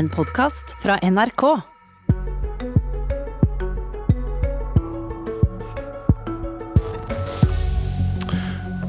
[0.00, 1.42] En podkast fra NRK.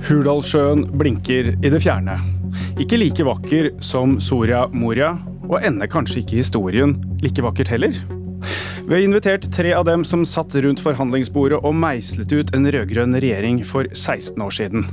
[0.08, 2.16] Hurdalssjøen blinker i det fjerne.
[2.80, 5.18] Ikke like vakker som Soria Moria,
[5.50, 8.00] og ender kanskje ikke historien like vakkert heller.
[8.80, 13.20] Vi har invitert tre av dem som satt rundt forhandlingsbordet og meislet ut en rød-grønn
[13.20, 14.88] regjering for 16 år siden,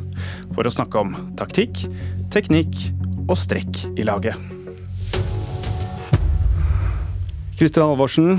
[0.50, 1.86] for å snakke om taktikk,
[2.34, 2.88] teknikk
[3.28, 4.57] og strekk i laget.
[7.58, 8.36] Kristin Halvorsen,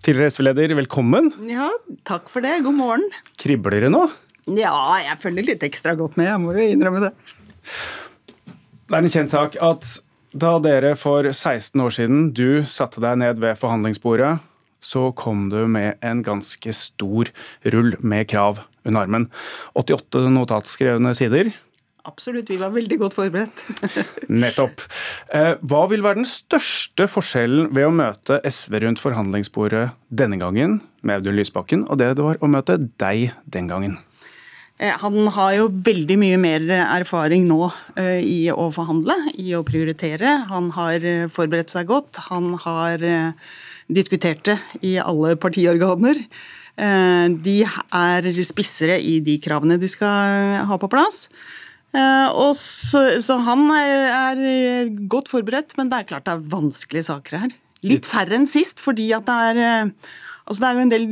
[0.00, 1.26] tidligere SV-leder, velkommen.
[1.50, 1.66] Ja,
[2.08, 2.62] takk for det.
[2.64, 3.02] God morgen.
[3.36, 4.06] Kribler det nå?
[4.56, 4.72] Ja,
[5.04, 7.10] jeg følger litt ekstra godt med, jeg må jo innrømme det.
[8.88, 9.90] Det er en kjent sak at
[10.32, 14.38] da dere for 16 år siden du satte deg ned ved forhandlingsbordet,
[14.80, 17.28] så kom du med en ganske stor
[17.76, 19.28] rull med krav under armen.
[19.76, 21.52] 88 notatskrevne sider.
[22.04, 23.62] Absolutt, vi var veldig godt forberedt.
[24.42, 24.82] Nettopp.
[25.32, 30.82] Eh, hva vil være den største forskjellen ved å møte SV rundt forhandlingsbordet denne gangen,
[31.00, 33.96] med Audun Lysbakken, og det det var å møte deg den gangen?
[34.76, 39.64] Eh, han har jo veldig mye mer erfaring nå eh, i å forhandle, i å
[39.64, 40.36] prioritere.
[40.52, 42.20] Han har forberedt seg godt.
[42.28, 43.00] Han har
[43.88, 46.20] diskutert det i alle partiorganer.
[46.74, 51.28] De er spissere i de kravene de skal ha på plass.
[51.94, 57.44] Og så, så, han er godt forberedt, men det er klart det er vanskelige saker
[57.44, 57.56] her.
[57.84, 59.92] Litt færre enn sist, fordi at det er
[60.44, 61.04] Altså det er jo en del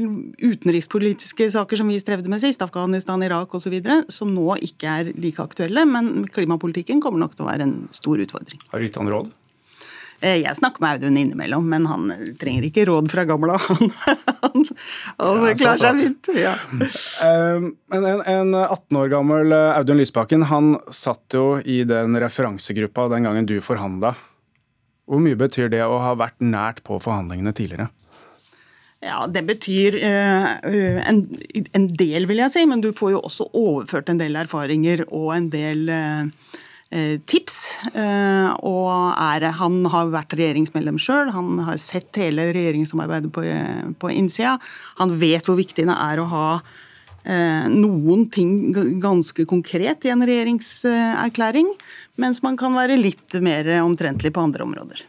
[0.44, 3.78] utenrikspolitiske saker som vi strevde med sist, Afghanistan, Irak osv.,
[4.12, 5.86] som nå ikke er like aktuelle.
[5.88, 8.60] Men klimapolitikken kommer nok til å være en stor utfordring.
[8.68, 9.30] Har du gitt han råd?
[10.22, 13.58] Jeg snakker med Audun innimellom, men han trenger ikke råd fra gamla.
[13.68, 13.90] Han,
[14.42, 14.66] han,
[15.18, 16.28] han ja, klarer seg fint.
[16.36, 16.52] Ja.
[17.22, 23.26] Um, en, en, 18 år gammel Audun Lysbakken han satt jo i den referansegruppa den
[23.26, 24.14] gangen du forhandla.
[25.10, 27.88] Hvor mye betyr det å ha vært nært på forhandlingene tidligere?
[29.02, 30.50] Ja, Det betyr uh,
[31.08, 31.24] en,
[31.74, 35.32] en, del, vil jeg si, men du får jo også overført en del erfaringer og
[35.34, 36.52] en del uh,
[37.28, 37.58] tips.
[37.94, 43.44] Uh, og er, han har vært regjeringsmedlem sjøl, han har sett hele regjeringssamarbeidet på,
[43.98, 44.58] på innsida.
[45.00, 46.46] Han vet hvor viktig det er å ha
[47.22, 51.68] noen ting ganske konkret i en regjeringserklæring,
[52.18, 55.04] mens man kan være litt mer omtrentlig på andre områder.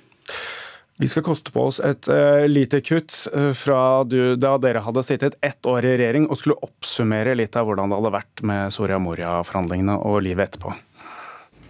[1.01, 3.15] Vi skal koste på oss et uh, lite kutt
[3.57, 7.65] fra du, da dere hadde sittet ett år i regjering og skulle oppsummere litt av
[7.65, 10.75] hvordan det hadde vært med Soria Moria-forhandlingene og livet etterpå.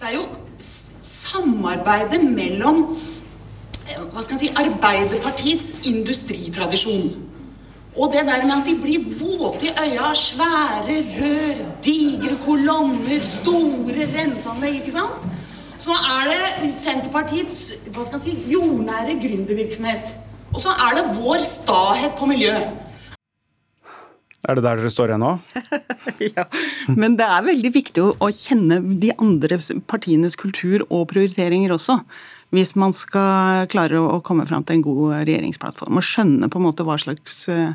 [0.04, 0.26] Det er jo
[1.02, 2.82] samarbeidet mellom
[3.88, 7.14] eh, hva skal si, Arbeiderpartiets industritradisjon
[7.96, 14.08] og det der med at de blir våte i øya svære rør, digre kolonner, store
[14.16, 15.28] renseanlegg, ikke sant?
[15.78, 17.62] så er det Senterpartiets
[17.94, 20.16] hva skal si, jordnære gründervirksomhet.
[20.54, 22.54] Og så er det vår stahet på miljø.
[24.44, 25.32] Er det der dere står igjen nå?
[26.36, 26.44] ja,
[26.92, 32.02] men det er veldig viktig å, kjenne de andre partienes kultur og prioriteringer også.
[32.54, 35.96] Hvis man skal klare å komme fram til en god regjeringsplattform.
[35.98, 37.72] Og skjønne på en måte hva slags eh,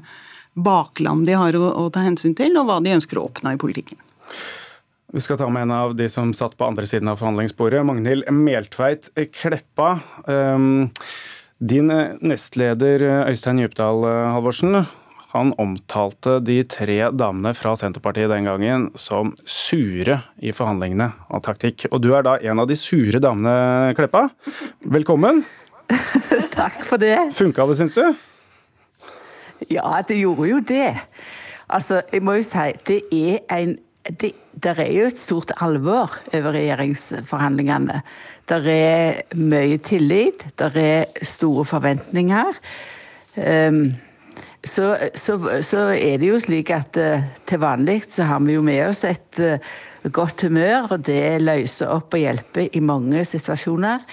[0.60, 3.98] bakland de har å, ta hensyn til, og hva de ønsker å oppnå i politikken.
[5.16, 7.80] Vi skal ta med en av de som satt på andre siden av forhandlingsbordet.
[7.88, 9.94] Magnhild Meltveit Kleppa.
[10.28, 10.90] Ehm,
[11.58, 14.04] din nestleder Øystein Djupdal
[14.36, 14.82] Halvorsen,
[15.32, 21.84] han omtalte de tre damene fra Senterpartiet den gangen som sure i forhandlingene av taktikk.
[21.92, 24.28] Og du er da en av de sure damene, Kleppa.
[24.88, 25.42] Velkommen.
[26.58, 27.16] Takk for det.
[27.36, 28.24] Funka det, syns du?
[29.68, 30.94] Ja, det gjorde jo det.
[31.68, 33.76] Altså, jeg må jo si, det er en
[34.08, 38.00] det, der er jo et stort alvor over regjeringsforhandlingene.
[38.48, 42.56] Det er mye tillit, det er store forventninger.
[43.36, 43.82] Um,
[44.68, 48.64] så, så, så, er det jo slik at uh, til vanlig så har vi jo
[48.64, 49.56] med oss et uh,
[50.14, 54.04] godt humør, og det løser opp og hjelper i mange situasjoner.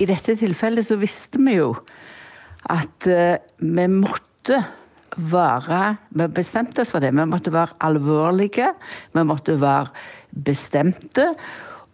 [0.00, 1.74] I dette tilfellet så visste vi jo
[2.72, 4.62] at uh, vi måtte
[5.14, 7.12] være Vi bestemte oss for det.
[7.14, 8.72] Vi måtte være alvorlige.
[9.14, 9.92] Vi måtte være
[10.34, 11.28] bestemte.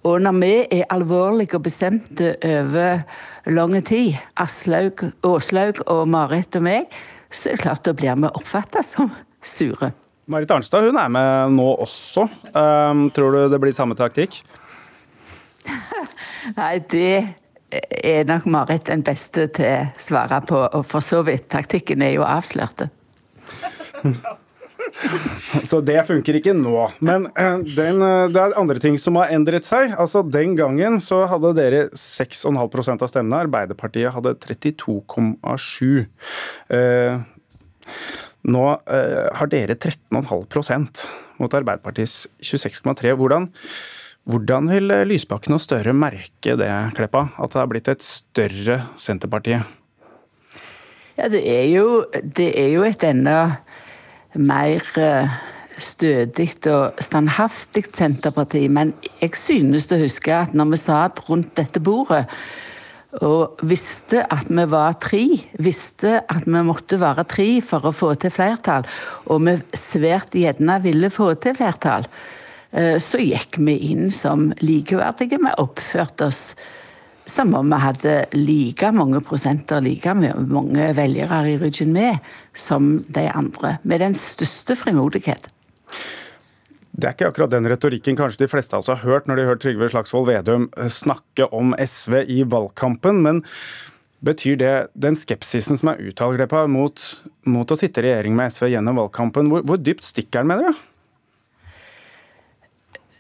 [0.09, 3.03] Og når vi er alvorlige og bestemte over
[3.47, 6.87] lang tid, Aslaug, Åslaug og Marit og meg,
[7.31, 9.11] så er det klart da blir vi oppfatta som
[9.43, 9.93] sure.
[10.31, 12.27] Marit Arnstad hun er med nå også.
[12.55, 14.41] Um, tror du det blir samme taktikk?
[16.59, 17.15] Nei, det
[17.71, 20.61] er nok Marit den beste til å svare på.
[20.79, 22.91] Og for så vidt, taktikken er jo avslørte.
[25.69, 26.75] Så det funker ikke nå.
[27.05, 29.95] Men eh, den, eh, det er andre ting som har endret seg.
[30.01, 32.51] Altså Den gangen så hadde dere 6,5
[32.97, 33.45] av stemmene.
[33.47, 36.05] Arbeiderpartiet hadde 32,7.
[36.77, 37.23] Eh,
[38.51, 41.05] nå eh, har dere 13,5%
[41.41, 43.15] mot Arbeiderpartiets 26,3.
[43.19, 43.51] Hvordan,
[44.31, 47.29] hvordan vil Lysbakken og Støre merke det, Kleppa?
[47.41, 49.61] At det har blitt et større Senterparti?
[51.21, 52.05] Ja, det er jo,
[52.37, 53.41] det er jo et enda
[54.39, 55.39] mer eh,
[55.81, 58.67] stødig og standhaftig Senterparti.
[58.69, 62.27] Men jeg synes å huske at når vi satt rundt dette bordet
[63.19, 65.25] og visste at vi var tre,
[65.59, 68.87] visste at vi måtte være tre for å få til flertall,
[69.27, 72.07] og vi svært gjerne ville få til flertall,
[72.71, 75.41] eh, så gikk vi inn som likeverdige.
[75.43, 76.55] Vi oppførte oss
[77.31, 82.19] som om vi hadde like mange prosenter, like mange velgere i ryggen med
[82.55, 83.77] som de andre.
[83.83, 85.49] Med den største frimodighet.
[86.91, 89.45] Det er ikke akkurat den retorikken kanskje de fleste av oss har hørt når de
[89.45, 93.23] har hørt Trygve Slagsvold Vedum eh, snakke om SV i valgkampen.
[93.25, 93.45] men
[94.21, 97.05] Betyr det den skepsisen som er uttalt mot,
[97.49, 100.69] mot, å sitte i regjering med SV gjennom valgkampen, hvor, hvor dypt stikker den, mener
[100.69, 100.83] du?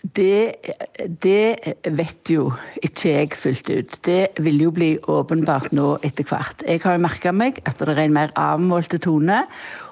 [0.00, 0.56] Det,
[1.20, 2.46] det, vet jo
[2.80, 3.96] ikke jeg fullt ut.
[4.06, 6.64] Det vil jo bli åpenbart nå etter hvert.
[6.64, 9.42] Jeg har merka meg at det er en mer avmålte tone.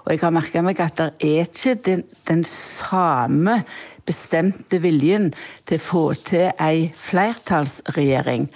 [0.06, 3.60] Og jeg har merka meg at det er ikke den, den, samme
[4.08, 5.34] bestemte viljen
[5.68, 8.48] til å få til ei flertallsregjering.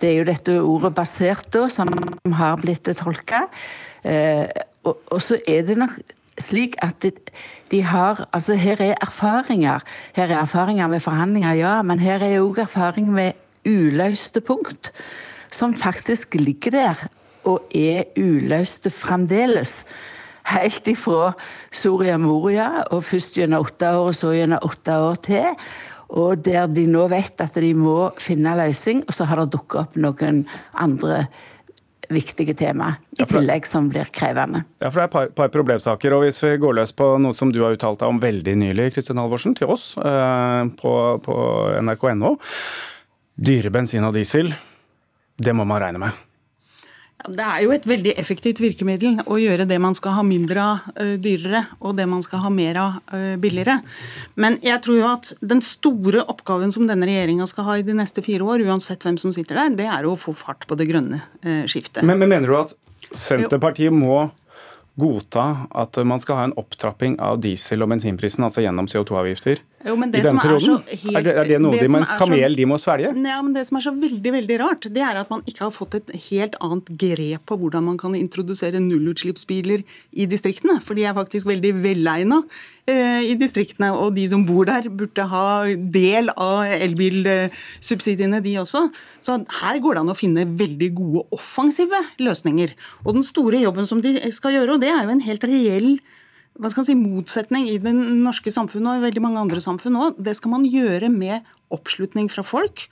[0.00, 1.88] Det er jo dette ordet 'basert' da, som
[2.36, 3.46] har blitt tolka.
[4.04, 4.44] Eh,
[4.84, 5.96] og, og så er det nok
[6.42, 7.04] slik at
[7.70, 9.80] de har Altså, her er erfaringer.
[10.16, 13.32] Her er erfaringer med forhandlinger, ja, men her er òg erfaring med
[13.66, 14.92] uløste punkt.
[15.50, 17.08] Som faktisk ligger der
[17.44, 19.84] og er uløste fremdeles.
[20.50, 21.32] Helt ifra
[21.72, 25.56] Soria Moria, og først gjennom åtte år, og så gjennom åtte år til.
[26.10, 29.80] Og der de nå vet at de må finne løsning, og så har det dukket
[29.84, 30.42] opp noen
[30.74, 31.26] andre
[32.10, 34.64] viktige tema, i tillegg som blir krevende.
[34.82, 36.14] Ja, for Det er et par, par, problemsaker.
[36.14, 38.92] og Hvis vi går løs på noe som du har uttalt deg om veldig nylig,
[38.94, 41.36] Kristin Halvorsen, til oss eh, på, på
[41.80, 42.36] nrk.no.
[43.40, 44.52] Dyre bensin og diesel,
[45.40, 46.26] det må man regne med.
[47.28, 50.88] Det er jo et veldig effektivt virkemiddel å gjøre det man skal ha mindre av
[50.96, 53.80] uh, dyrere, og det man skal ha mer av uh, billigere.
[54.40, 57.96] Men jeg tror jo at den store oppgaven som denne regjeringa skal ha i de
[57.96, 60.88] neste fire år, uansett hvem som sitter der, det er å få fart på det
[60.90, 62.04] grønne uh, skiftet.
[62.06, 62.76] Men, men, mener du at
[63.16, 64.28] Senterpartiet må
[65.00, 69.62] godta at man skal ha en opptrapping av diesel- og bensinprisen, altså gjennom CO2-avgifter?
[69.80, 70.74] Jo, men det I den perioden?
[70.84, 73.14] Er, helt, er, det, er, det, noe det de, mens kamel de må svelge?
[73.16, 75.72] Ja, men Det som er så veldig veldig rart, det er at man ikke har
[75.72, 80.76] fått et helt annet grep på hvordan man kan introdusere nullutslippsbiler i distriktene.
[80.84, 82.42] For de er faktisk veldig velegna
[82.84, 83.94] eh, i distriktene.
[83.96, 85.48] Og de som bor der, burde ha
[85.96, 88.84] del av elbilsubsidiene, de også.
[89.24, 92.76] Så her går det an å finne veldig gode offensive løsninger.
[93.06, 95.94] Og den store jobben som de skal gjøre, og det er jo en helt reell
[96.60, 100.20] hva skal si, motsetning i det norske samfunnet og i veldig mange andre samfunn òg.
[100.20, 102.86] Det skal man gjøre med oppslutning fra folk.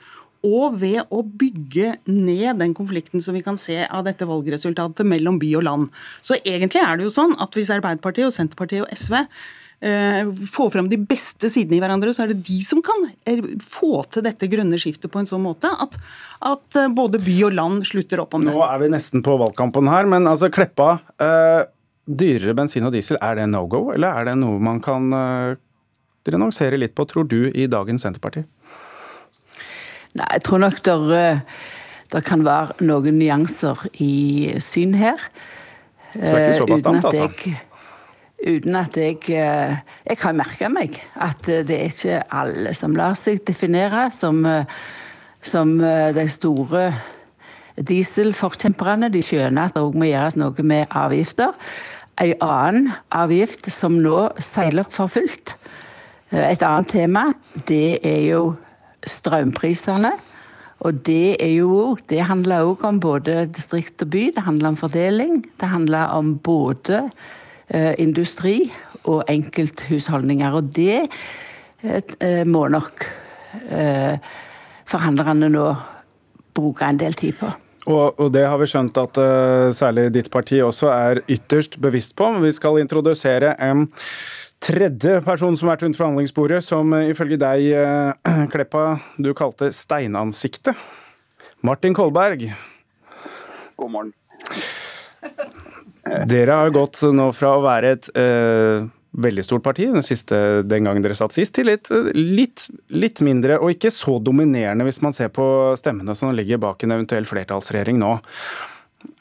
[0.46, 5.40] Og ved å bygge ned den konflikten som vi kan se av dette valgresultatet mellom
[5.42, 5.88] by og land.
[6.22, 9.24] Så egentlig er det jo sånn at hvis Arbeiderpartiet og Senterpartiet og SV
[9.78, 13.38] få får fram de beste sidene i hverandre, så er det de som kan eh,
[13.62, 15.94] få til dette grønne skiftet på en sånn måte at,
[16.42, 18.56] at eh, både by og land slutter opp om det.
[18.56, 20.96] Nå er vi nesten på valgkampen her, men altså Kleppa.
[21.22, 21.66] Eh
[22.08, 25.52] Dyrere bensin og diesel, er det no go, eller er det noe man kan uh,
[26.28, 28.44] renonsere litt på, tror du, i dagens Senterparti?
[30.16, 31.42] Nei, jeg tror nok der,
[32.14, 35.20] der kan være noen nyanser i syn her.
[36.14, 37.28] Så det er ikke så bastant, altså?
[37.28, 37.58] Jeg,
[38.38, 39.74] uten at jeg eh,
[40.06, 44.40] Jeg har merka meg at det er ikke alle som lar seg definere som,
[45.44, 46.86] som de store
[47.86, 49.10] dieselforkjemperne.
[49.12, 51.54] De skjønner at det òg må gjøres noe med avgifter
[52.18, 55.54] en annen avgift som nå seiler opp for fullt.
[56.34, 57.28] Et annet tema
[57.68, 58.42] det er jo
[59.08, 60.12] strømprisene.
[60.86, 64.28] Og det, er jo, det handler òg om både distrikt og by.
[64.36, 65.40] Det handler om fordeling.
[65.58, 67.08] Det handler om både
[67.66, 68.68] eh, industri
[69.02, 70.54] og enkelthusholdninger.
[70.54, 71.00] Og det
[71.82, 73.08] eh, må nok
[73.74, 74.14] eh,
[74.86, 75.66] forhandlerne nå
[76.54, 77.50] bruke en del tid på.
[77.88, 82.14] Og, og, det har vi skjønt at uh, særlig ditt parti også er ytterst bevisst
[82.18, 82.28] på.
[82.42, 83.86] Vi skal introdusere en
[84.60, 90.76] tredje person som vært rundt forhandlingsbordet, som uh, ifølge deg, uh, Kleppa, du kalte steinansiktet.
[91.64, 92.44] Martin Kolberg.
[93.78, 94.12] God morgen.
[96.28, 98.06] Dere har gått nå fra å være et
[99.18, 103.58] veldig stort parti den, siste, den gangen dere satt sist, til litt, litt, litt, mindre,
[103.58, 105.46] og ikke så dominerende hvis man ser på
[105.78, 108.14] stemmene som ligger bak en eventuell flertallsregjering nå.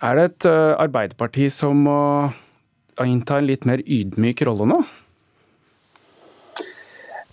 [0.06, 2.00] Er det et uh, Arbeiderparti som må
[3.04, 4.80] innta en litt mer ydmyk rolle nå?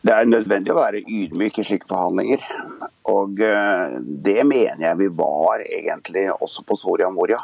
[0.04, 2.44] Det er nødvendig å være ydmyk i slike forhandlinger.
[3.08, 7.40] Og uh, det mener jeg vi var egentlig også på Soria Moria.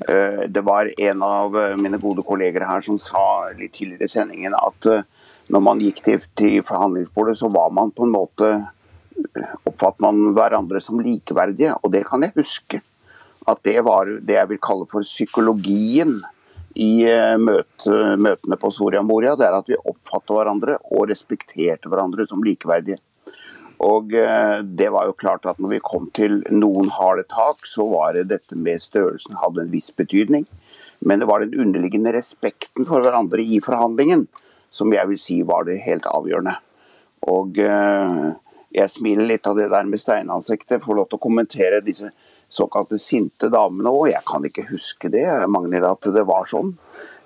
[0.00, 4.10] Eh, det var en av eh, mine gode kolleger her som sa litt tidligere i
[4.10, 5.04] sendingen at eh,
[5.54, 8.50] når man gikk til, forhandlingsbordet, så var man på en måte
[9.68, 12.80] oppfattet man hverandre som likeverdige, og det kan jeg huske.
[13.46, 16.16] At det var det jeg vil kalle for psykologien
[16.80, 17.04] i
[17.38, 19.36] møte, møtene på Soria Moria.
[19.36, 22.96] Det er at vi oppfattet hverandre og respekterte hverandre som likeverdige.
[23.84, 27.86] Og eh, det var jo klart at når vi kom til noen harde tak, så
[27.90, 30.46] var det dette med størrelsen hadde en viss betydning.
[31.04, 34.28] Men det var den underliggende respekten for hverandre i forhandlingen
[34.74, 36.56] som jeg vil si var det helt avgjørende.
[37.30, 38.32] Og eh,
[38.74, 42.10] jeg smiler litt av det der med steinansiktet, får lov til å kommentere disse
[42.50, 44.08] såkalte sinte damene òg.
[44.10, 46.74] Jeg kan ikke huske det, Magnhild, at det var sånn.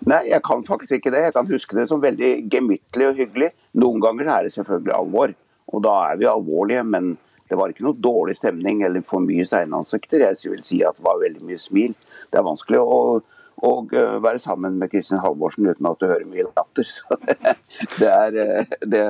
[0.09, 1.25] Nei, jeg kan faktisk ikke det.
[1.29, 3.51] Jeg kan huske det som veldig gemyttlig og hyggelig.
[3.81, 5.35] Noen ganger er det selvfølgelig alvor.
[5.73, 7.17] Og da er vi alvorlige, men
[7.49, 10.27] det var ikke noe dårlig stemning eller for mye steinansikter.
[10.27, 11.95] Jeg vil si at det var veldig mye smil.
[12.29, 12.99] Det er vanskelig å,
[13.65, 16.89] å være sammen med Kristin Halvorsen uten at du hører mye latter.
[16.97, 17.55] Så det,
[17.97, 19.05] det, er, det,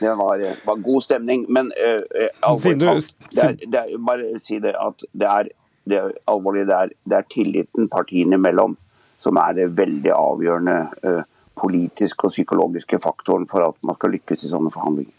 [0.00, 1.46] det var, var, god stemning.
[1.52, 3.14] Men uh, alvorlig talt,
[3.62, 5.52] det er, bare si det at det er,
[5.86, 6.66] det er alvorlig.
[6.70, 8.74] Det er, det er tilliten partiene imellom
[9.22, 11.22] som er det veldig avgjørende uh,
[11.56, 15.15] politiske og psykologiske faktoren for at man skal lykkes i sånne forhandlinger.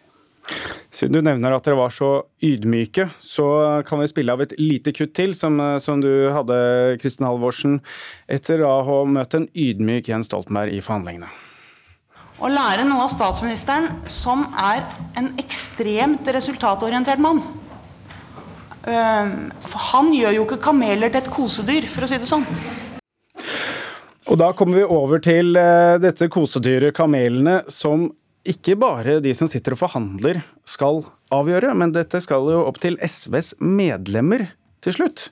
[0.93, 2.11] Siden du nevner at dere var så
[2.43, 3.47] ydmyke, så
[3.87, 6.57] kan vi spille av et lite kutt til, som, som du hadde,
[7.01, 7.81] Kristin Halvorsen,
[8.31, 11.29] etter å ha møtt en ydmyk Jens Stoltenberg i forhandlingene.
[12.37, 14.83] Å lære noe av statsministeren, som er
[15.17, 17.41] en ekstremt resultatorientert mann.
[18.87, 22.45] For han gjør jo ikke kameler til et kosedyr, for å si det sånn.
[24.27, 28.09] Og da kommer vi over til eh, dette kosedyret kamelene, som
[28.49, 32.97] ikke bare de som sitter og forhandler skal avgjøre, men dette skal jo opp til
[33.03, 34.47] SVs medlemmer
[34.83, 35.27] til slutt.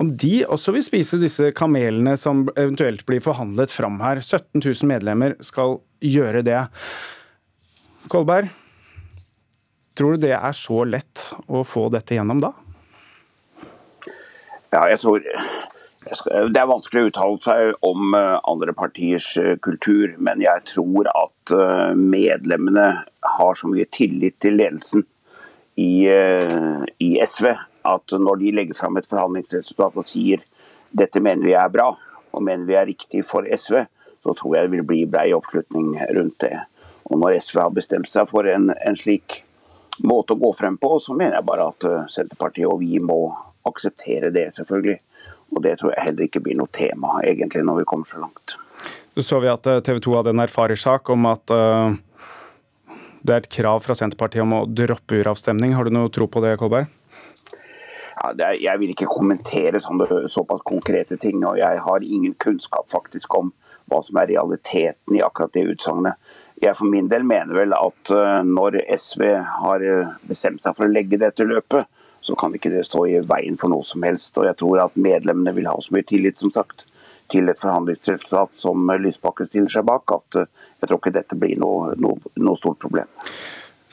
[0.00, 4.22] Om de også vil spise disse kamelene som eventuelt blir forhandlet fram her.
[4.22, 6.60] 17 000 medlemmer skal gjøre det.
[8.12, 8.50] Kolberg,
[9.96, 12.54] tror du det er så lett å få dette gjennom da?
[14.74, 20.16] Ja, jeg tror Det er vanskelig å uttale seg om eh, andre partiers eh, kultur,
[20.18, 22.88] men jeg tror at eh, medlemmene
[23.36, 25.06] har så mye tillit til ledelsen
[25.80, 26.06] i,
[27.02, 30.42] i SV at når de legger fram et forhandlingsresultat og sier
[30.94, 31.88] dette mener vi er bra
[32.30, 33.80] og mener vi er riktig for SV,
[34.22, 36.52] så tror jeg det vil bli brei oppslutning rundt det.
[37.10, 39.40] Og når SV har bestemt seg for en, en slik
[40.06, 43.18] måte å gå frem på, så mener jeg bare at Senterpartiet og vi må
[43.68, 44.98] akseptere det, selvfølgelig.
[45.54, 48.56] Og det tror jeg heller ikke blir noe tema, egentlig, når vi kommer så langt.
[49.14, 51.94] Så så vi at eh, TV 2 hadde en erfaringssak om at uh,
[53.22, 55.76] det er et krav fra Senterpartiet om å droppe uravstemning.
[55.78, 56.90] Har du noe tro på det, Kolberg?
[58.14, 61.44] Ja, er, jeg vil ikke kommentere sånne såpass konkrete ting.
[61.46, 63.52] Og jeg har ingen kunnskap faktisk om
[63.90, 66.18] hva som er realiteten i akkurat det utsagnet.
[66.62, 69.28] Jeg for min del mener vel at uh, når SV
[69.60, 69.86] har
[70.26, 71.86] bestemt seg for å legge dette løpet,
[72.24, 74.38] så kan ikke det stå i veien for noe som helst.
[74.40, 76.86] Og jeg tror at medlemmene vil ha så mye tillit, som sagt,
[77.32, 80.48] til et forhandlingsresultat som Lysbakken stiller seg bak, at eh,
[80.80, 83.08] jeg tror ikke dette blir noe, noe, noe stort problem.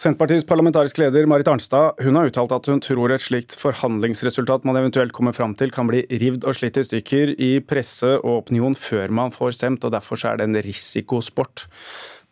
[0.01, 4.79] Senterpartiets parlamentariske leder Marit Arnstad hun har uttalt at hun tror et slikt forhandlingsresultat man
[4.79, 8.73] eventuelt kommer fram til, kan bli rivd og slitt i stykker i presse og opinion
[8.73, 11.67] før man får stemt, og derfor er det en risikosport.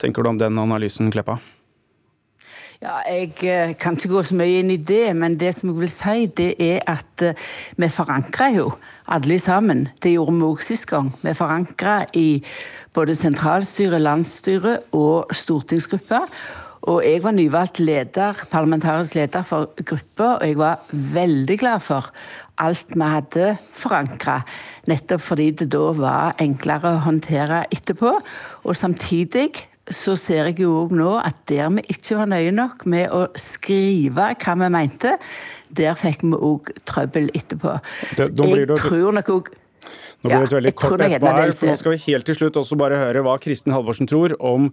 [0.01, 1.37] Tenker du om den analysen, Kleppa?
[2.79, 5.81] Ja, Jeg eh, kan ikke gå så mye inn i det, men det som jeg
[5.81, 8.69] vil si, det er at eh, vi forankrer jo
[9.11, 9.89] alle sammen.
[9.99, 11.09] Det gjorde vi òg sist gang.
[11.19, 12.39] Vi forankra i
[12.95, 16.21] både sentralstyret, landsstyret og stortingsgruppa.
[16.87, 20.79] Og jeg var nyvalgt leder, parlamentarisk leder for gruppa, og jeg var
[21.19, 22.07] veldig glad for
[22.63, 24.37] alt vi hadde forankra.
[24.87, 28.15] Nettopp fordi det da var enklere å håndtere etterpå.
[28.63, 32.85] Og samtidig så ser jeg jo òg nå at der vi ikke var nøye nok
[32.89, 35.15] med å skrive hva vi mente,
[35.75, 37.77] der fikk vi òg trøbbel etterpå.
[38.17, 39.51] Det, jeg tror nok òg
[40.19, 42.57] nå blir det et veldig kort etterpå her, for nå skal vi helt til slutt
[42.59, 44.67] også bare høre hva Kristin Halvorsen tror om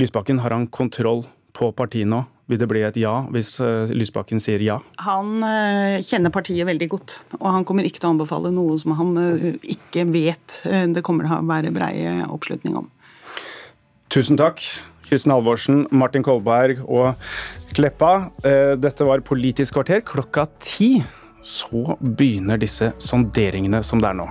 [0.00, 0.40] Lysbakken.
[0.40, 2.22] Har han kontroll på partiet nå?
[2.48, 4.78] Vil det bli et ja hvis eh, Lysbakken sier ja?
[5.04, 8.94] Han uh, kjenner partiet veldig godt, og han kommer ikke til å anbefale noe som
[8.96, 11.92] han uh, ikke vet det kommer til å være brei
[12.24, 12.88] oppslutning om.
[14.08, 14.62] Tusen takk.
[15.08, 17.14] Kristin Halvorsen, Martin Kolberg og
[17.76, 18.30] Kleppa.
[18.44, 20.98] Eh, dette var Politisk kvarter klokka ti.
[21.44, 24.26] Så begynner disse sonderingene som det er nå.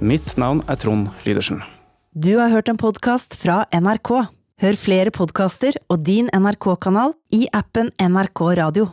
[0.00, 1.62] Mitt navn er Trond Lydersen.
[2.14, 4.12] Du har hørt en podkast fra NRK.
[4.60, 8.90] Hør flere podkaster og din NRK-kanal i appen NRK Radio.